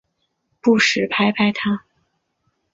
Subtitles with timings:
[0.63, 1.85] 不时拍拍她